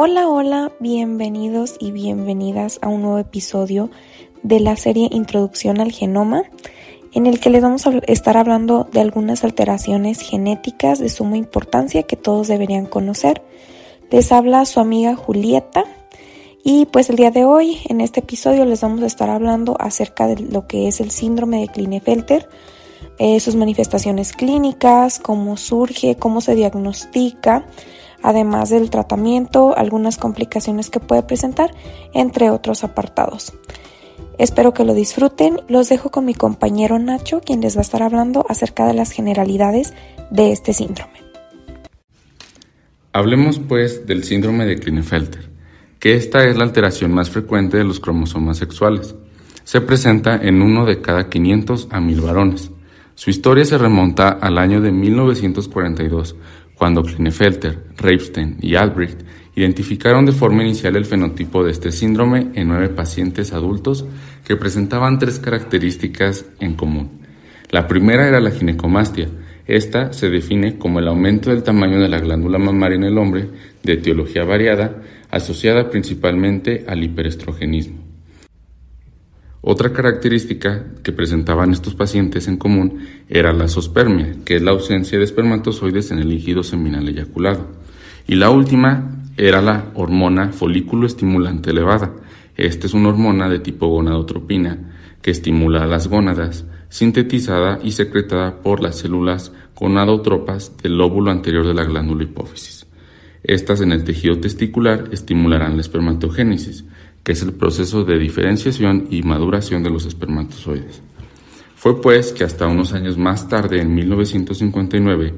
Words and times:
Hola, 0.00 0.28
hola, 0.28 0.70
bienvenidos 0.78 1.74
y 1.80 1.90
bienvenidas 1.90 2.78
a 2.82 2.88
un 2.88 3.02
nuevo 3.02 3.18
episodio 3.18 3.90
de 4.44 4.60
la 4.60 4.76
serie 4.76 5.08
Introducción 5.10 5.80
al 5.80 5.90
Genoma, 5.90 6.44
en 7.12 7.26
el 7.26 7.40
que 7.40 7.50
les 7.50 7.62
vamos 7.62 7.84
a 7.84 7.90
estar 8.06 8.36
hablando 8.36 8.84
de 8.92 9.00
algunas 9.00 9.42
alteraciones 9.42 10.20
genéticas 10.20 11.00
de 11.00 11.08
suma 11.08 11.36
importancia 11.36 12.04
que 12.04 12.14
todos 12.14 12.46
deberían 12.46 12.86
conocer. 12.86 13.42
Les 14.12 14.30
habla 14.30 14.66
su 14.66 14.78
amiga 14.78 15.16
Julieta 15.16 15.82
y 16.62 16.86
pues 16.86 17.10
el 17.10 17.16
día 17.16 17.32
de 17.32 17.44
hoy 17.44 17.80
en 17.88 18.00
este 18.00 18.20
episodio 18.20 18.64
les 18.66 18.82
vamos 18.82 19.02
a 19.02 19.06
estar 19.06 19.28
hablando 19.28 19.76
acerca 19.80 20.28
de 20.28 20.38
lo 20.38 20.68
que 20.68 20.86
es 20.86 21.00
el 21.00 21.10
síndrome 21.10 21.62
de 21.62 21.72
Klinefelter, 21.72 22.48
eh, 23.18 23.40
sus 23.40 23.56
manifestaciones 23.56 24.32
clínicas, 24.32 25.18
cómo 25.18 25.56
surge, 25.56 26.14
cómo 26.14 26.40
se 26.40 26.54
diagnostica, 26.54 27.66
además 28.22 28.70
del 28.70 28.90
tratamiento, 28.90 29.76
algunas 29.76 30.16
complicaciones 30.16 30.90
que 30.90 31.00
puede 31.00 31.22
presentar, 31.22 31.70
entre 32.14 32.50
otros 32.50 32.84
apartados. 32.84 33.52
Espero 34.38 34.72
que 34.72 34.84
lo 34.84 34.94
disfruten. 34.94 35.60
Los 35.68 35.88
dejo 35.88 36.10
con 36.10 36.24
mi 36.24 36.34
compañero 36.34 36.98
Nacho, 36.98 37.40
quien 37.40 37.60
les 37.60 37.76
va 37.76 37.80
a 37.80 37.82
estar 37.82 38.02
hablando 38.02 38.46
acerca 38.48 38.86
de 38.86 38.94
las 38.94 39.10
generalidades 39.10 39.94
de 40.30 40.52
este 40.52 40.72
síndrome. 40.72 41.18
Hablemos 43.12 43.58
pues 43.58 44.06
del 44.06 44.22
síndrome 44.22 44.64
de 44.64 44.78
Klinefelter, 44.78 45.50
que 45.98 46.14
esta 46.14 46.44
es 46.44 46.56
la 46.56 46.64
alteración 46.64 47.12
más 47.12 47.30
frecuente 47.30 47.76
de 47.76 47.84
los 47.84 47.98
cromosomas 47.98 48.58
sexuales. 48.58 49.16
Se 49.64 49.80
presenta 49.80 50.36
en 50.36 50.62
uno 50.62 50.84
de 50.84 51.00
cada 51.00 51.28
500 51.28 51.88
a 51.90 52.00
1000 52.00 52.20
varones. 52.20 52.70
Su 53.16 53.30
historia 53.30 53.64
se 53.64 53.76
remonta 53.76 54.28
al 54.28 54.58
año 54.58 54.80
de 54.80 54.92
1942, 54.92 56.36
cuando 56.78 57.02
Klinefelter, 57.02 57.78
Reipstein 57.96 58.56
y 58.60 58.76
Albrecht 58.76 59.20
identificaron 59.56 60.24
de 60.24 60.32
forma 60.32 60.62
inicial 60.62 60.94
el 60.94 61.04
fenotipo 61.04 61.64
de 61.64 61.72
este 61.72 61.90
síndrome 61.90 62.52
en 62.54 62.68
nueve 62.68 62.88
pacientes 62.88 63.52
adultos 63.52 64.06
que 64.44 64.56
presentaban 64.56 65.18
tres 65.18 65.40
características 65.40 66.46
en 66.60 66.74
común. 66.74 67.22
La 67.70 67.88
primera 67.88 68.28
era 68.28 68.40
la 68.40 68.52
ginecomastia. 68.52 69.28
Esta 69.66 70.12
se 70.12 70.30
define 70.30 70.78
como 70.78 71.00
el 71.00 71.08
aumento 71.08 71.50
del 71.50 71.64
tamaño 71.64 72.00
de 72.00 72.08
la 72.08 72.20
glándula 72.20 72.58
mamaria 72.58 72.96
en 72.96 73.04
el 73.04 73.18
hombre 73.18 73.48
de 73.82 73.94
etiología 73.94 74.44
variada, 74.44 75.02
asociada 75.30 75.90
principalmente 75.90 76.84
al 76.88 77.02
hiperestrogenismo. 77.02 78.07
Otra 79.70 79.92
característica 79.92 80.82
que 81.02 81.12
presentaban 81.12 81.72
estos 81.72 81.94
pacientes 81.94 82.48
en 82.48 82.56
común 82.56 83.00
era 83.28 83.52
la 83.52 83.68
zospermia, 83.68 84.36
que 84.46 84.56
es 84.56 84.62
la 84.62 84.70
ausencia 84.70 85.18
de 85.18 85.24
espermatozoides 85.24 86.10
en 86.10 86.20
el 86.20 86.30
líquido 86.30 86.62
seminal 86.62 87.06
eyaculado. 87.06 87.66
Y 88.26 88.36
la 88.36 88.48
última 88.48 89.26
era 89.36 89.60
la 89.60 89.90
hormona 89.92 90.52
folículo 90.52 91.06
estimulante 91.06 91.68
elevada. 91.68 92.14
Esta 92.56 92.86
es 92.86 92.94
una 92.94 93.10
hormona 93.10 93.50
de 93.50 93.58
tipo 93.58 93.88
gonadotropina 93.88 94.78
que 95.20 95.32
estimula 95.32 95.86
las 95.86 96.08
gónadas, 96.08 96.64
sintetizada 96.88 97.78
y 97.84 97.92
secretada 97.92 98.62
por 98.62 98.82
las 98.82 98.96
células 98.96 99.52
gonadotropas 99.76 100.78
del 100.82 100.96
lóbulo 100.96 101.30
anterior 101.30 101.66
de 101.66 101.74
la 101.74 101.84
glándula 101.84 102.22
hipófisis. 102.22 102.86
Estas 103.42 103.82
en 103.82 103.92
el 103.92 104.02
tejido 104.02 104.38
testicular 104.38 105.10
estimularán 105.12 105.74
la 105.74 105.82
espermatogénesis, 105.82 106.86
que 107.28 107.32
es 107.32 107.42
el 107.42 107.52
proceso 107.52 108.04
de 108.04 108.18
diferenciación 108.18 109.08
y 109.10 109.20
maduración 109.22 109.82
de 109.82 109.90
los 109.90 110.06
espermatozoides. 110.06 111.02
Fue 111.76 112.00
pues 112.00 112.32
que 112.32 112.42
hasta 112.42 112.66
unos 112.66 112.94
años 112.94 113.18
más 113.18 113.50
tarde, 113.50 113.82
en 113.82 113.94
1959, 113.94 115.34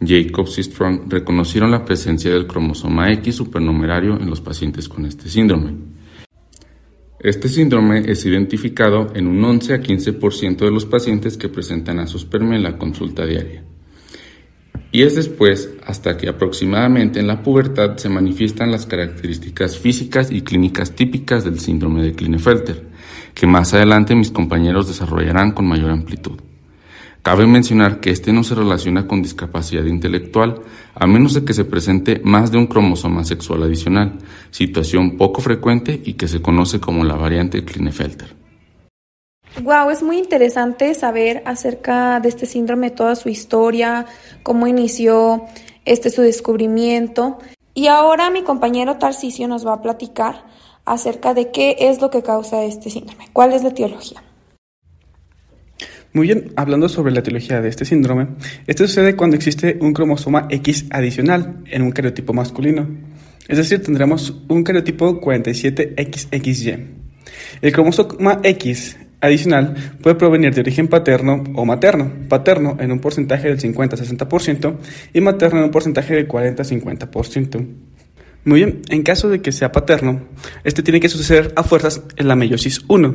Jacobs 0.00 0.56
y 0.56 0.62
Strong 0.62 1.02
reconocieron 1.06 1.70
la 1.70 1.84
presencia 1.84 2.32
del 2.32 2.46
cromosoma 2.46 3.12
X 3.12 3.34
supernumerario 3.34 4.18
en 4.18 4.30
los 4.30 4.40
pacientes 4.40 4.88
con 4.88 5.04
este 5.04 5.28
síndrome. 5.28 5.74
Este 7.20 7.50
síndrome 7.50 8.10
es 8.10 8.24
identificado 8.24 9.12
en 9.14 9.26
un 9.26 9.44
11 9.44 9.74
a 9.74 9.82
15% 9.82 10.56
de 10.56 10.70
los 10.70 10.86
pacientes 10.86 11.36
que 11.36 11.50
presentan 11.50 11.98
azospermia 11.98 12.56
en 12.56 12.62
la 12.62 12.78
consulta 12.78 13.26
diaria 13.26 13.64
y 14.94 15.02
es 15.02 15.16
después 15.16 15.70
hasta 15.84 16.16
que 16.16 16.28
aproximadamente 16.28 17.18
en 17.18 17.26
la 17.26 17.42
pubertad 17.42 17.96
se 17.96 18.08
manifiestan 18.08 18.70
las 18.70 18.86
características 18.86 19.76
físicas 19.76 20.30
y 20.30 20.42
clínicas 20.42 20.92
típicas 20.92 21.42
del 21.42 21.58
síndrome 21.58 22.00
de 22.00 22.12
Klinefelter, 22.12 22.84
que 23.34 23.48
más 23.48 23.74
adelante 23.74 24.14
mis 24.14 24.30
compañeros 24.30 24.86
desarrollarán 24.86 25.50
con 25.50 25.66
mayor 25.66 25.90
amplitud. 25.90 26.38
Cabe 27.24 27.44
mencionar 27.44 27.98
que 27.98 28.10
este 28.10 28.32
no 28.32 28.44
se 28.44 28.54
relaciona 28.54 29.08
con 29.08 29.20
discapacidad 29.20 29.84
intelectual, 29.84 30.60
a 30.94 31.08
menos 31.08 31.34
de 31.34 31.44
que 31.44 31.54
se 31.54 31.64
presente 31.64 32.20
más 32.22 32.52
de 32.52 32.58
un 32.58 32.68
cromosoma 32.68 33.24
sexual 33.24 33.64
adicional, 33.64 34.12
situación 34.52 35.16
poco 35.16 35.40
frecuente 35.40 36.00
y 36.04 36.12
que 36.12 36.28
se 36.28 36.40
conoce 36.40 36.78
como 36.78 37.02
la 37.02 37.16
variante 37.16 37.64
Klinefelter. 37.64 38.43
Wow, 39.62 39.90
es 39.90 40.02
muy 40.02 40.18
interesante 40.18 40.92
saber 40.94 41.42
acerca 41.44 42.18
de 42.18 42.28
este 42.28 42.44
síndrome, 42.44 42.90
toda 42.90 43.14
su 43.14 43.28
historia, 43.28 44.04
cómo 44.42 44.66
inició 44.66 45.44
este 45.84 46.10
su 46.10 46.22
descubrimiento. 46.22 47.38
Y 47.72 47.86
ahora 47.86 48.30
mi 48.30 48.42
compañero 48.42 48.96
Tarcisio 48.98 49.46
nos 49.46 49.64
va 49.64 49.74
a 49.74 49.82
platicar 49.82 50.44
acerca 50.84 51.34
de 51.34 51.52
qué 51.52 51.76
es 51.78 52.00
lo 52.00 52.10
que 52.10 52.22
causa 52.22 52.64
este 52.64 52.90
síndrome, 52.90 53.28
cuál 53.32 53.52
es 53.52 53.62
la 53.62 53.68
etiología. 53.68 54.22
Muy 56.12 56.26
bien, 56.26 56.52
hablando 56.56 56.88
sobre 56.88 57.12
la 57.12 57.20
etiología 57.20 57.60
de 57.60 57.68
este 57.68 57.84
síndrome, 57.84 58.28
esto 58.66 58.86
sucede 58.86 59.14
cuando 59.14 59.36
existe 59.36 59.78
un 59.80 59.92
cromosoma 59.92 60.46
X 60.50 60.86
adicional 60.90 61.62
en 61.66 61.82
un 61.82 61.92
cariotipo 61.92 62.32
masculino. 62.32 62.88
Es 63.48 63.58
decir, 63.58 63.82
tendremos 63.82 64.34
un 64.48 64.64
cariotipo 64.64 65.20
47XXY. 65.20 66.86
El 67.62 67.72
cromosoma 67.72 68.40
X 68.42 68.96
adicional 69.24 69.74
puede 70.02 70.16
provenir 70.16 70.54
de 70.54 70.60
origen 70.60 70.88
paterno 70.88 71.42
o 71.54 71.64
materno, 71.64 72.10
paterno 72.28 72.76
en 72.80 72.92
un 72.92 73.00
porcentaje 73.00 73.48
del 73.48 73.58
50-60% 73.58 74.76
y 75.12 75.20
materno 75.20 75.58
en 75.58 75.64
un 75.64 75.70
porcentaje 75.70 76.14
del 76.14 76.28
40-50%. 76.28 77.66
Muy 78.44 78.60
bien, 78.60 78.82
en 78.90 79.02
caso 79.02 79.30
de 79.30 79.40
que 79.40 79.52
sea 79.52 79.72
paterno, 79.72 80.20
este 80.64 80.82
tiene 80.82 81.00
que 81.00 81.08
suceder 81.08 81.52
a 81.56 81.62
fuerzas 81.62 82.02
en 82.16 82.28
la 82.28 82.36
meiosis 82.36 82.82
1, 82.88 83.14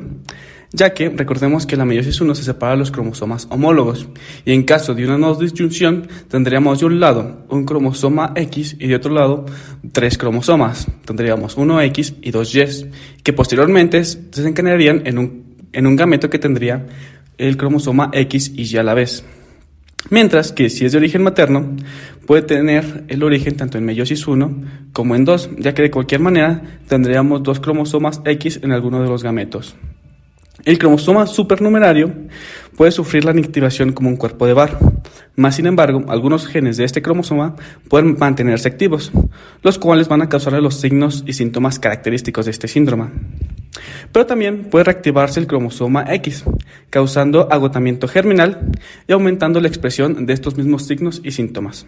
ya 0.72 0.96
que 0.96 1.10
recordemos 1.10 1.68
que 1.68 1.76
la 1.76 1.86
meiosis 1.86 2.20
1 2.20 2.34
se 2.34 2.44
separa 2.44 2.76
los 2.76 2.90
cromosomas 2.90 3.48
homólogos, 3.52 4.08
y 4.44 4.54
en 4.54 4.64
caso 4.64 4.96
de 4.96 5.06
una 5.06 5.20
no 5.20 5.36
disyunción 5.36 6.08
tendríamos 6.30 6.80
de 6.80 6.88
un 6.88 7.00
lado 7.00 7.46
un 7.50 7.66
cromosoma 7.66 8.34
X 8.36 8.76
y 8.80 8.88
de 8.88 8.96
otro 8.96 9.14
lado 9.14 9.46
tres 9.92 10.18
cromosomas, 10.18 10.88
tendríamos 11.06 11.58
uno 11.58 11.80
X 11.80 12.16
y 12.24 12.32
dos 12.32 12.56
Y, 12.56 12.90
que 13.22 13.34
posteriormente 13.34 14.04
se 14.04 14.18
desencadenarían 14.20 15.04
en 15.06 15.20
un 15.20 15.49
en 15.74 15.88
un 15.88 15.96
gameto 15.96 16.30
que 16.30 16.40
tendría 16.40 16.86
el 17.38 17.58
cromosoma 17.58 18.10
X 18.14 18.52
y 18.56 18.64
Y 18.64 18.78
a 18.78 18.84
la 18.84 18.94
vez. 18.94 19.24
Mientras 20.10 20.54
que 20.54 20.70
si 20.70 20.86
es 20.86 20.94
de 20.94 20.98
origen 20.98 21.24
materno, 21.24 21.76
puede 22.26 22.44
tener 22.44 23.04
el 23.10 23.22
origen 23.22 23.58
tanto 23.58 23.78
en 23.78 23.86
meiosis 23.86 24.28
1 24.28 24.64
como 24.94 25.16
en 25.16 25.26
2, 25.26 25.52
ya 25.58 25.74
que 25.74 25.82
de 25.82 25.92
cualquier 25.92 26.22
manera 26.22 26.62
tendríamos 26.88 27.44
dos 27.44 27.60
cromosomas 27.60 28.22
X 28.24 28.62
en 28.64 28.72
alguno 28.72 29.02
de 29.02 29.10
los 29.10 29.24
gametos. 29.24 29.76
El 30.66 30.78
cromosoma 30.78 31.26
supernumerario 31.28 32.14
puede 32.76 32.92
sufrir 32.92 33.26
la 33.26 33.32
inactivación 33.32 33.94
como 33.94 34.10
un 34.10 34.18
cuerpo 34.18 34.46
de 34.46 34.54
barro, 34.54 34.80
más 35.40 35.56
sin 35.56 35.68
embargo, 35.68 36.04
algunos 36.10 36.48
genes 36.48 36.76
de 36.76 36.84
este 36.84 37.02
cromosoma 37.02 37.56
pueden 37.88 38.18
mantenerse 38.20 38.68
activos, 38.68 39.10
los 39.64 39.80
cuales 39.80 40.10
van 40.10 40.22
a 40.22 40.28
causar 40.28 40.52
los 40.62 40.76
signos 40.76 41.24
y 41.26 41.32
síntomas 41.32 41.80
característicos 41.80 42.44
de 42.44 42.52
este 42.52 42.68
síndrome. 42.68 43.08
Pero 44.12 44.26
también 44.26 44.66
puede 44.66 44.84
reactivarse 44.84 45.40
el 45.40 45.48
cromosoma 45.48 46.14
X, 46.14 46.44
causando 46.90 47.48
agotamiento 47.52 48.10
germinal 48.10 48.70
y 49.08 49.14
aumentando 49.14 49.62
la 49.62 49.70
expresión 49.70 50.26
de 50.26 50.34
estos 50.34 50.58
mismos 50.58 50.86
signos 50.86 51.22
y 51.24 51.32
síntomas. 51.32 51.86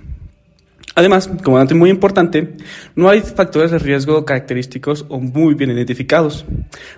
Además, 0.93 1.29
como 1.43 1.57
dato 1.57 1.75
muy 1.75 1.89
importante, 1.89 2.55
no 2.95 3.09
hay 3.09 3.21
factores 3.21 3.71
de 3.71 3.79
riesgo 3.79 4.25
característicos 4.25 5.05
o 5.07 5.19
muy 5.19 5.53
bien 5.53 5.71
identificados, 5.71 6.45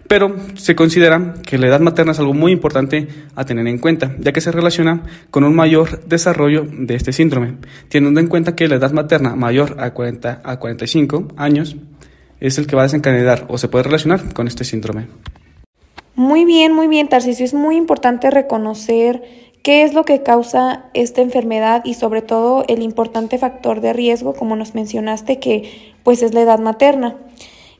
pero 0.08 0.36
se 0.56 0.76
considera 0.76 1.36
que 1.46 1.60
la 1.60 1.68
edad 1.68 1.80
materna 1.80 2.14
es 2.14 2.20
algo 2.20 2.34
muy 2.34 2.52
importante 2.52 3.08
a 3.36 3.46
tener 3.46 3.68
en 3.68 3.78
cuenta, 3.78 4.16
ya 4.20 4.32
que 4.32 4.42
se 4.42 4.52
relaciona 4.52 5.04
con 5.30 5.44
un 5.44 5.56
mayor 5.56 6.04
desarrollo 6.06 6.66
de 6.68 6.96
este 6.96 7.14
síndrome, 7.14 7.56
teniendo 7.88 8.20
en 8.20 8.28
cuenta 8.28 8.56
que 8.56 8.68
la 8.68 8.76
edad 8.76 8.92
materna 8.92 9.36
mayor 9.36 9.76
a 9.80 9.92
40 9.92 10.42
a 10.44 10.60
45 10.60 11.28
años 11.38 11.76
es 12.40 12.58
el 12.58 12.68
que 12.68 12.76
va 12.76 12.82
a 12.82 12.86
desencadenar 12.86 13.46
o 13.48 13.58
se 13.58 13.68
puede 13.68 13.84
relacionar 13.84 14.34
con 14.34 14.48
este 14.48 14.64
síndrome. 14.64 15.08
Muy 16.16 16.46
bien, 16.46 16.74
muy 16.74 16.88
bien, 16.88 17.10
Tarcisio. 17.10 17.46
Es 17.46 17.56
muy 17.56 17.76
importante 17.76 18.30
reconocer 18.30 19.24
qué 19.64 19.84
es 19.84 19.94
lo 19.94 20.04
que 20.04 20.22
causa 20.22 20.84
esta 20.94 21.22
enfermedad 21.22 21.84
y 21.86 21.96
sobre 21.96 22.22
todo 22.22 22.66
el 22.68 22.84
importante 22.84 23.38
factor 23.38 23.82
de 23.82 23.94
riesgo, 23.94 24.34
como 24.34 24.56
nos 24.56 24.76
mencionaste, 24.76 25.40
que 25.40 25.94
pues 26.04 26.22
es 26.22 26.34
la 26.34 26.42
edad 26.42 26.60
materna. 26.60 27.16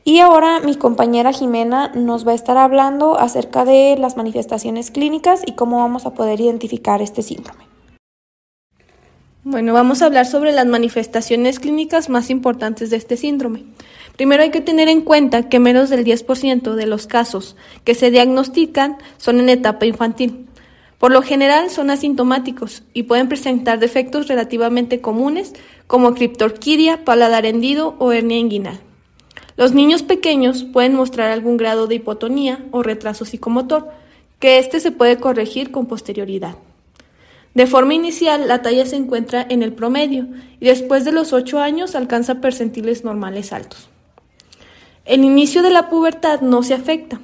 Y 0.02 0.18
ahora 0.18 0.60
mi 0.60 0.74
compañera 0.76 1.32
Jimena 1.32 1.92
nos 1.94 2.26
va 2.26 2.32
a 2.32 2.34
estar 2.34 2.56
hablando 2.56 3.18
acerca 3.18 3.64
de 3.64 3.96
las 3.98 4.16
manifestaciones 4.16 4.90
clínicas 4.90 5.42
y 5.46 5.52
cómo 5.52 5.78
vamos 5.78 6.04
a 6.04 6.14
poder 6.14 6.40
identificar 6.40 7.00
este 7.00 7.22
síndrome. 7.22 7.64
Bueno, 9.44 9.74
vamos 9.74 10.00
a 10.00 10.06
hablar 10.06 10.24
sobre 10.24 10.52
las 10.52 10.66
manifestaciones 10.66 11.58
clínicas 11.58 12.08
más 12.08 12.30
importantes 12.30 12.88
de 12.88 12.96
este 12.96 13.18
síndrome. 13.18 13.64
Primero 14.16 14.42
hay 14.42 14.50
que 14.50 14.62
tener 14.62 14.88
en 14.88 15.02
cuenta 15.02 15.50
que 15.50 15.58
menos 15.58 15.90
del 15.90 16.04
10% 16.04 16.74
de 16.74 16.86
los 16.86 17.06
casos 17.06 17.56
que 17.84 17.94
se 17.94 18.10
diagnostican 18.10 18.96
son 19.18 19.40
en 19.40 19.50
etapa 19.50 19.84
infantil. 19.84 20.46
Por 21.04 21.12
lo 21.12 21.20
general 21.20 21.68
son 21.68 21.90
asintomáticos 21.90 22.82
y 22.94 23.02
pueden 23.02 23.28
presentar 23.28 23.78
defectos 23.78 24.26
relativamente 24.26 25.02
comunes 25.02 25.52
como 25.86 26.14
criptorquidia, 26.14 27.04
paladar 27.04 27.44
hendido 27.44 27.94
o 27.98 28.12
hernia 28.12 28.38
inguinal. 28.38 28.80
Los 29.58 29.74
niños 29.74 30.02
pequeños 30.02 30.64
pueden 30.64 30.94
mostrar 30.94 31.30
algún 31.30 31.58
grado 31.58 31.88
de 31.88 31.96
hipotonía 31.96 32.64
o 32.70 32.82
retraso 32.82 33.26
psicomotor, 33.26 33.90
que 34.38 34.58
éste 34.58 34.80
se 34.80 34.92
puede 34.92 35.18
corregir 35.18 35.70
con 35.70 35.84
posterioridad. 35.84 36.56
De 37.52 37.66
forma 37.66 37.92
inicial, 37.92 38.48
la 38.48 38.62
talla 38.62 38.86
se 38.86 38.96
encuentra 38.96 39.46
en 39.46 39.62
el 39.62 39.74
promedio 39.74 40.26
y 40.58 40.64
después 40.64 41.04
de 41.04 41.12
los 41.12 41.34
8 41.34 41.60
años 41.60 41.94
alcanza 41.96 42.36
percentiles 42.36 43.04
normales 43.04 43.52
altos. 43.52 43.90
El 45.04 45.22
inicio 45.22 45.62
de 45.62 45.68
la 45.68 45.90
pubertad 45.90 46.40
no 46.40 46.62
se 46.62 46.72
afecta 46.72 47.20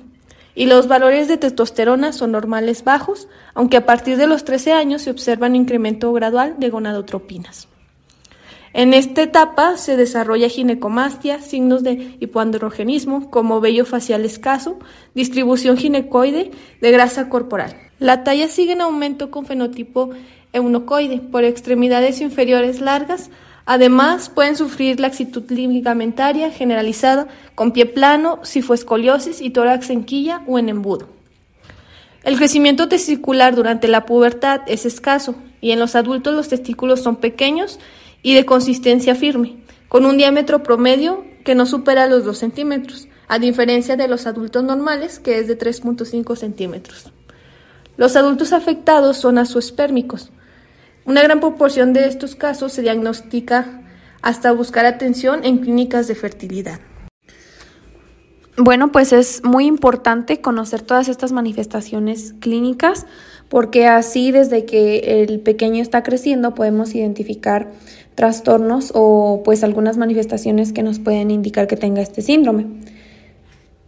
y 0.55 0.67
los 0.67 0.89
valores 0.89 1.29
de 1.29 1.37
testosterona 1.37 2.13
son 2.13 2.33
normales 2.33 2.85
bajos, 2.85 3.29
aunque 3.55 3.77
a 3.77 3.87
partir 3.87 4.17
de 4.17 4.27
los 4.27 4.45
13 4.45 4.73
años 4.73 5.03
se 5.03 5.11
observa 5.11 5.47
un 5.47 5.57
incremento 5.57 6.13
gradual 6.13 6.57
de 6.59 6.71
gonadotropinas. 6.71 7.69
En 8.73 8.95
esta 8.95 9.23
etapa 9.23 9.77
se 9.77 9.97
desarrolla 9.97 10.49
ginecomastia, 10.49 11.43
signos 11.43 11.83
de 11.83 12.17
hipoandrogenismo 12.21 13.29
como 13.29 13.61
vello 13.61 13.85
facial 13.85 14.25
escaso, 14.25 14.79
distribución 15.13 15.77
ginecoide 15.77 16.53
de 16.81 16.91
grasa 16.93 17.29
corporal. 17.29 17.77
La 17.99 18.23
talla 18.23 18.47
sigue 18.47 18.73
en 18.73 18.81
aumento 18.81 19.31
con 19.33 19.45
fenotipo 19.45 20.11
eunocoide 20.53 21.19
por 21.19 21.45
extremidades 21.45 22.21
inferiores 22.21 22.81
largas. 22.81 23.31
Además, 23.73 24.31
pueden 24.31 24.57
sufrir 24.57 24.99
laxitud 24.99 25.49
ligamentaria 25.49 26.51
generalizada 26.51 27.29
con 27.55 27.71
pie 27.71 27.87
plano, 27.87 28.41
sifoescoliosis 28.43 29.41
y 29.41 29.51
tórax 29.51 29.91
en 29.91 30.03
quilla 30.03 30.43
o 30.49 30.59
en 30.59 30.69
embudo. 30.69 31.07
El 32.25 32.37
crecimiento 32.37 32.89
testicular 32.89 33.55
durante 33.55 33.87
la 33.87 34.07
pubertad 34.07 34.63
es 34.67 34.87
escaso 34.87 35.37
y 35.61 35.71
en 35.71 35.79
los 35.79 35.95
adultos 35.95 36.35
los 36.35 36.49
testículos 36.49 37.01
son 37.01 37.15
pequeños 37.15 37.79
y 38.25 38.35
de 38.35 38.45
consistencia 38.45 39.15
firme, 39.15 39.59
con 39.89 40.05
un 40.05 40.17
diámetro 40.17 40.65
promedio 40.65 41.25
que 41.45 41.55
no 41.55 41.65
supera 41.65 42.09
los 42.09 42.25
2 42.25 42.37
centímetros, 42.37 43.07
a 43.29 43.39
diferencia 43.39 43.97
de 43.97 44.09
los 44.09 44.27
adultos 44.27 44.65
normales, 44.65 45.21
que 45.21 45.39
es 45.39 45.47
de 45.47 45.57
3.5 45.57 46.35
centímetros. 46.35 47.13
Los 47.97 48.17
adultos 48.17 48.53
afectados 48.53 49.19
son 49.19 49.39
azoespérmicos. 49.39 50.33
Una 51.05 51.23
gran 51.23 51.41
proporción 51.41 51.93
de 51.93 52.07
estos 52.07 52.35
casos 52.35 52.73
se 52.73 52.83
diagnostica 52.83 53.83
hasta 54.23 54.53
buscar 54.53 54.87
atención 54.87 55.45
en 55.45 55.59
clínicas 55.59 56.09
de 56.09 56.15
fertilidad. 56.15 56.81
Bueno, 58.57 58.93
pues 58.93 59.15
es 59.15 59.43
muy 59.43 59.65
importante 59.65 60.43
conocer 60.43 60.83
todas 60.83 61.09
estas 61.09 61.33
manifestaciones 61.33 62.35
clínicas 62.41 63.07
porque 63.49 63.87
así 63.87 64.33
desde 64.33 64.67
que 64.67 65.23
el 65.23 65.41
pequeño 65.41 65.83
está 65.83 66.03
creciendo 66.03 66.55
podemos 66.55 66.95
identificar 66.95 67.71
trastornos 68.15 68.93
o 68.95 69.43
pues 69.45 69.65
algunas 69.65 69.97
manifestaciones 69.97 70.75
que 70.75 70.83
nos 70.83 70.99
pueden 70.99 71.31
indicar 71.31 71.67
que 71.67 71.77
tenga 71.77 72.03
este 72.03 72.21
síndrome. 72.21 72.67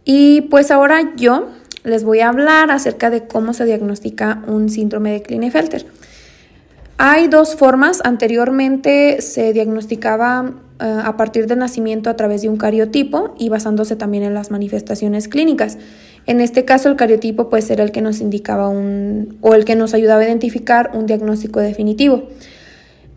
Y 0.05 0.41
pues 0.41 0.71
ahora 0.71 1.13
yo 1.15 1.49
les 1.83 2.03
voy 2.03 2.21
a 2.21 2.29
hablar 2.29 2.71
acerca 2.71 3.11
de 3.11 3.27
cómo 3.27 3.53
se 3.53 3.65
diagnostica 3.65 4.43
un 4.47 4.69
síndrome 4.69 5.11
de 5.11 5.21
Klinefelter. 5.21 5.85
Hay 6.97 7.27
dos 7.27 7.55
formas. 7.55 8.01
Anteriormente 8.03 9.21
se 9.21 9.53
diagnosticaba 9.53 10.53
eh, 10.79 11.01
a 11.03 11.17
partir 11.17 11.47
del 11.47 11.59
nacimiento 11.59 12.09
a 12.09 12.15
través 12.15 12.41
de 12.41 12.49
un 12.49 12.57
cariotipo 12.57 13.35
y 13.37 13.49
basándose 13.49 13.95
también 13.95 14.23
en 14.23 14.33
las 14.33 14.51
manifestaciones 14.51 15.27
clínicas. 15.27 15.77
En 16.25 16.39
este 16.39 16.65
caso 16.65 16.89
el 16.89 16.95
cariotipo 16.95 17.49
puede 17.49 17.63
ser 17.63 17.81
el 17.81 17.91
que 17.91 18.01
nos 18.01 18.21
indicaba 18.21 18.69
un 18.69 19.37
o 19.41 19.55
el 19.55 19.65
que 19.65 19.75
nos 19.75 19.93
ayudaba 19.93 20.21
a 20.21 20.25
identificar 20.25 20.91
un 20.93 21.05
diagnóstico 21.05 21.59
definitivo. 21.59 22.29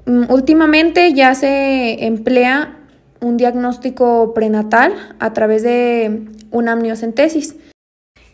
Mm, 0.07 0.31
últimamente 0.31 1.13
ya 1.13 1.35
se 1.35 2.07
emplea 2.07 2.79
un 3.21 3.37
diagnóstico 3.37 4.35
prenatal 4.35 4.93
a 5.19 5.33
través 5.33 5.63
de 5.63 6.23
una 6.51 6.73
amniocentesis, 6.73 7.57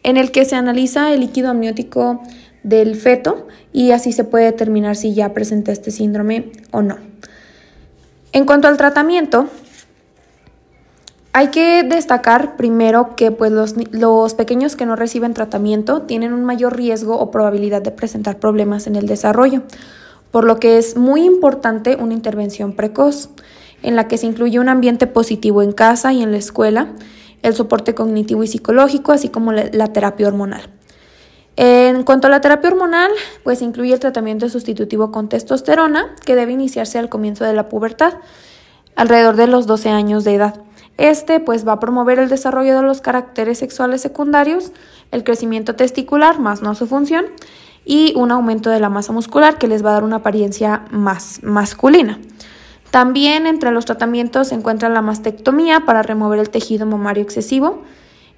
en 0.02 0.16
el 0.16 0.32
que 0.32 0.44
se 0.44 0.56
analiza 0.56 1.12
el 1.12 1.20
líquido 1.20 1.50
amniótico 1.50 2.22
del 2.62 2.96
feto 2.96 3.48
y 3.72 3.90
así 3.90 4.12
se 4.12 4.24
puede 4.24 4.46
determinar 4.46 4.96
si 4.96 5.14
ya 5.14 5.32
presenta 5.34 5.72
este 5.72 5.90
síndrome 5.90 6.52
o 6.70 6.82
no. 6.82 6.96
En 8.32 8.46
cuanto 8.46 8.68
al 8.68 8.76
tratamiento, 8.76 9.48
hay 11.32 11.48
que 11.48 11.82
destacar 11.82 12.56
primero 12.56 13.16
que 13.16 13.30
pues, 13.30 13.52
los, 13.52 13.74
los, 13.90 14.34
pequeños 14.34 14.76
que 14.76 14.86
no 14.86 14.96
reciben 14.96 15.34
tratamiento 15.34 16.02
tienen 16.02 16.32
un 16.32 16.44
mayor 16.44 16.76
riesgo 16.76 17.18
o 17.18 17.30
probabilidad 17.30 17.82
de 17.82 17.90
presentar 17.90 18.38
problemas 18.38 18.86
en 18.86 18.96
el 18.96 19.06
desarrollo 19.06 19.62
por 20.32 20.44
lo 20.44 20.58
que 20.58 20.78
es 20.78 20.96
muy 20.96 21.24
importante 21.24 21.96
una 21.96 22.14
intervención 22.14 22.72
precoz, 22.72 23.28
en 23.82 23.94
la 23.94 24.08
que 24.08 24.18
se 24.18 24.26
incluye 24.26 24.58
un 24.58 24.68
ambiente 24.68 25.06
positivo 25.06 25.62
en 25.62 25.72
casa 25.72 26.12
y 26.12 26.22
en 26.22 26.32
la 26.32 26.38
escuela, 26.38 26.94
el 27.42 27.54
soporte 27.54 27.94
cognitivo 27.94 28.42
y 28.42 28.46
psicológico, 28.46 29.12
así 29.12 29.28
como 29.28 29.52
la, 29.52 29.86
terapia 29.88 30.26
hormonal. 30.26 30.62
En 31.56 32.02
cuanto 32.04 32.28
a 32.28 32.30
la 32.30 32.40
terapia 32.40 32.70
hormonal, 32.70 33.10
pues 33.44 33.60
incluye 33.60 33.92
el 33.92 34.00
tratamiento 34.00 34.48
sustitutivo 34.48 35.10
con 35.12 35.28
testosterona, 35.28 36.14
que 36.24 36.34
debe 36.34 36.52
iniciarse 36.52 36.98
al 36.98 37.08
comienzo 37.08 37.44
de 37.44 37.52
la 37.52 37.68
pubertad, 37.68 38.14
alrededor 38.96 39.36
de 39.36 39.46
los 39.46 39.66
12 39.66 39.90
años 39.90 40.24
de 40.24 40.34
edad. 40.34 40.62
Este 40.98 41.40
pues 41.40 41.66
va 41.66 41.72
a 41.72 41.80
promover 41.80 42.18
el 42.18 42.28
desarrollo 42.28 42.76
de 42.76 42.82
los 42.82 43.00
caracteres 43.00 43.58
sexuales 43.58 44.00
secundarios, 44.00 44.72
el 45.10 45.24
crecimiento 45.24 45.74
testicular, 45.74 46.38
más 46.38 46.62
no 46.62 46.74
su 46.74 46.86
función, 46.86 47.26
y 47.84 48.14
un 48.16 48.30
aumento 48.30 48.70
de 48.70 48.80
la 48.80 48.88
masa 48.88 49.12
muscular 49.12 49.58
que 49.58 49.68
les 49.68 49.84
va 49.84 49.90
a 49.90 49.94
dar 49.94 50.04
una 50.04 50.16
apariencia 50.16 50.84
más 50.90 51.42
masculina. 51.42 52.18
También 52.90 53.46
entre 53.46 53.72
los 53.72 53.86
tratamientos 53.86 54.48
se 54.48 54.54
encuentra 54.54 54.88
la 54.88 55.02
mastectomía 55.02 55.80
para 55.80 56.02
remover 56.02 56.38
el 56.38 56.50
tejido 56.50 56.86
mamario 56.86 57.22
excesivo 57.22 57.82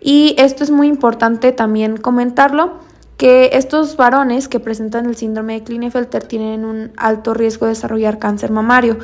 y 0.00 0.36
esto 0.38 0.62
es 0.62 0.70
muy 0.70 0.86
importante 0.86 1.50
también 1.50 1.96
comentarlo 1.96 2.78
que 3.16 3.50
estos 3.52 3.96
varones 3.96 4.48
que 4.48 4.60
presentan 4.60 5.06
el 5.06 5.16
síndrome 5.16 5.54
de 5.54 5.64
Klinefelter 5.64 6.24
tienen 6.24 6.64
un 6.64 6.92
alto 6.96 7.34
riesgo 7.34 7.66
de 7.66 7.70
desarrollar 7.70 8.18
cáncer 8.18 8.50
mamario, 8.50 8.98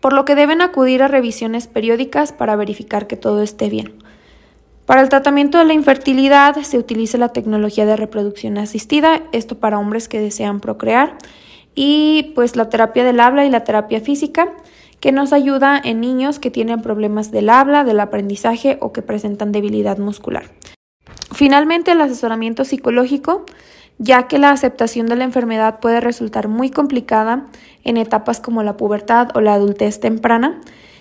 por 0.00 0.12
lo 0.12 0.24
que 0.24 0.34
deben 0.34 0.62
acudir 0.62 1.02
a 1.02 1.08
revisiones 1.08 1.66
periódicas 1.66 2.32
para 2.32 2.56
verificar 2.56 3.06
que 3.06 3.16
todo 3.16 3.42
esté 3.42 3.68
bien. 3.68 4.02
Para 4.86 5.02
el 5.02 5.08
tratamiento 5.08 5.58
de 5.58 5.66
la 5.66 5.74
infertilidad 5.74 6.56
se 6.62 6.78
utiliza 6.78 7.18
la 7.18 7.28
tecnología 7.28 7.86
de 7.86 7.96
reproducción 7.96 8.58
asistida, 8.58 9.22
esto 9.30 9.58
para 9.58 9.78
hombres 9.78 10.08
que 10.08 10.20
desean 10.20 10.60
procrear, 10.60 11.16
y 11.74 12.32
pues 12.34 12.56
la 12.56 12.68
terapia 12.70 13.04
del 13.04 13.20
habla 13.20 13.44
y 13.44 13.50
la 13.50 13.62
terapia 13.62 14.00
física, 14.00 14.52
que 14.98 15.12
nos 15.12 15.32
ayuda 15.32 15.80
en 15.82 16.00
niños 16.00 16.38
que 16.38 16.50
tienen 16.50 16.82
problemas 16.82 17.30
del 17.30 17.50
habla, 17.50 17.84
del 17.84 18.00
aprendizaje 18.00 18.78
o 18.80 18.92
que 18.92 19.02
presentan 19.02 19.52
debilidad 19.52 19.98
muscular. 19.98 20.44
Finalmente, 21.40 21.92
el 21.92 22.02
asesoramiento 22.02 22.66
psicológico, 22.66 23.46
ya 23.96 24.28
que 24.28 24.38
la 24.38 24.50
aceptación 24.50 25.06
de 25.06 25.16
la 25.16 25.24
enfermedad 25.24 25.80
puede 25.80 26.02
resultar 26.02 26.48
muy 26.48 26.68
complicada 26.68 27.46
en 27.82 27.96
etapas 27.96 28.40
como 28.40 28.62
la 28.62 28.76
pubertad 28.76 29.28
o 29.34 29.40
la 29.40 29.54
adultez 29.54 30.00
temprana, 30.00 30.60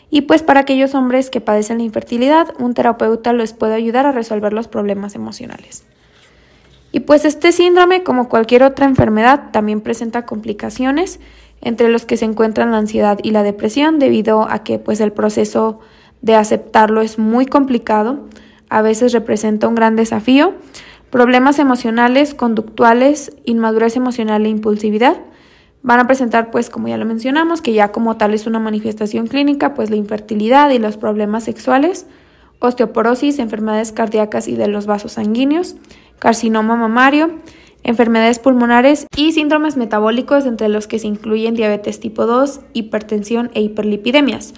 y 0.09 0.21
pues 0.21 0.41
para 0.41 0.61
aquellos 0.61 0.95
hombres 0.95 1.29
que 1.29 1.41
padecen 1.41 1.79
la 1.79 1.83
infertilidad, 1.83 2.53
un 2.57 2.73
terapeuta 2.73 3.33
les 3.33 3.51
puede 3.51 3.73
ayudar 3.73 4.05
a 4.05 4.13
resolver 4.13 4.53
los 4.53 4.69
problemas 4.69 5.13
emocionales. 5.13 5.83
Y 6.93 7.01
pues 7.01 7.25
este 7.25 7.51
síndrome, 7.51 8.03
como 8.03 8.29
cualquier 8.29 8.63
otra 8.63 8.85
enfermedad, 8.85 9.51
también 9.51 9.81
presenta 9.81 10.25
complicaciones, 10.25 11.19
entre 11.59 11.89
los 11.89 12.05
que 12.05 12.15
se 12.15 12.23
encuentran 12.23 12.71
la 12.71 12.77
ansiedad 12.77 13.19
y 13.23 13.31
la 13.31 13.43
depresión, 13.43 13.99
debido 13.99 14.49
a 14.49 14.63
que 14.63 14.79
pues 14.79 15.01
el 15.01 15.11
proceso 15.11 15.81
de 16.21 16.35
aceptarlo 16.35 17.01
es 17.01 17.19
muy 17.19 17.45
complicado, 17.45 18.21
a 18.69 18.81
veces 18.81 19.11
representa 19.11 19.67
un 19.67 19.75
gran 19.75 19.95
desafío, 19.95 20.53
problemas 21.09 21.59
emocionales, 21.59 22.33
conductuales, 22.33 23.31
inmadurez 23.45 23.95
emocional 23.95 24.45
e 24.45 24.49
impulsividad, 24.49 25.17
Van 25.81 25.99
a 25.99 26.07
presentar, 26.07 26.51
pues, 26.51 26.69
como 26.69 26.89
ya 26.89 26.97
lo 26.97 27.05
mencionamos, 27.05 27.61
que 27.61 27.73
ya 27.73 27.91
como 27.91 28.17
tal 28.17 28.33
es 28.33 28.47
una 28.47 28.59
manifestación 28.59 29.27
clínica, 29.27 29.73
pues 29.73 29.89
la 29.89 29.95
infertilidad 29.95 30.69
y 30.71 30.79
los 30.79 30.97
problemas 30.97 31.45
sexuales, 31.45 32.05
osteoporosis, 32.59 33.39
enfermedades 33.39 33.93
cardíacas 33.93 34.49
y 34.49 34.55
de 34.55 34.67
los 34.67 34.85
vasos 34.85 35.13
sanguíneos, 35.13 35.77
carcinoma 36.19 36.75
mamario, 36.75 37.31
enfermedades 37.83 38.39
pulmonares 38.39 39.07
y 39.15 39.31
síndromes 39.31 39.77
metabólicos, 39.77 40.45
entre 40.45 40.67
los 40.67 40.87
que 40.87 40.99
se 40.99 41.07
incluyen 41.07 41.55
diabetes 41.55 42.01
tipo 42.01 42.25
2, 42.25 42.59
hipertensión 42.73 43.49
e 43.53 43.61
hiperlipidemias. 43.61 44.53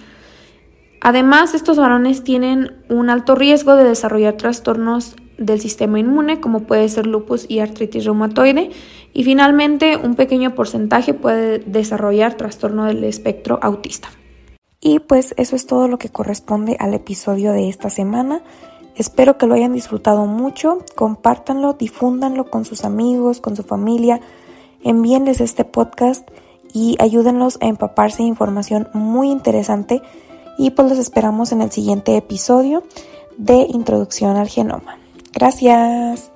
Además, 1.02 1.56
estos 1.56 1.78
varones 1.78 2.24
tienen 2.24 2.76
un 2.88 3.10
alto 3.10 3.34
riesgo 3.34 3.76
de 3.76 3.84
desarrollar 3.84 4.38
trastornos 4.38 5.16
del 5.40 5.60
sistema 5.60 6.00
inmune, 6.00 6.40
como 6.40 6.62
puede 6.62 6.88
ser 6.90 7.08
lupus 7.08 7.50
y 7.50 7.60
artritis 7.60 8.06
reumatoide, 8.06 8.70
y 9.12 9.24
finalmente 9.24 9.98
un 9.98 10.14
pequeño 10.14 10.54
porcentaje 10.54 11.16
puede 11.16 11.58
desarrollar 11.60 12.36
trastorno 12.36 12.86
del 12.86 13.04
espectro 13.04 13.58
autista. 13.64 14.10
Y 14.80 15.00
pues 15.00 15.34
eso 15.38 15.56
es 15.56 15.66
todo 15.66 15.88
lo 15.88 15.98
que 15.98 16.10
corresponde 16.10 16.78
al 16.80 16.94
episodio 16.94 17.52
de 17.52 17.68
esta 17.68 17.90
semana. 17.90 18.44
Espero 18.96 19.40
que 19.40 19.48
lo 19.48 19.56
hayan 19.56 19.74
disfrutado 19.74 20.28
mucho, 20.28 20.86
compártanlo, 20.96 21.74
difúndanlo 21.74 22.52
con 22.52 22.64
sus 22.64 22.86
amigos, 22.86 23.42
con 23.42 23.56
su 23.56 23.64
familia, 23.64 24.22
envíenles 24.84 25.42
este 25.42 25.66
podcast 25.66 26.30
y 26.74 26.96
ayúdenlos 27.00 27.58
a 27.62 27.68
empaparse 27.68 28.22
de 28.22 28.30
información 28.30 28.88
muy 28.94 29.32
interesante 29.32 30.04
y 30.62 30.70
pues 30.70 30.90
los 30.90 31.00
esperamos 31.00 31.52
en 31.52 31.64
el 31.64 31.72
siguiente 31.72 32.16
episodio 32.16 32.84
de 33.36 33.66
Introducción 33.68 34.38
al 34.38 34.48
Genoma. 34.48 35.00
Gracias. 35.34 36.31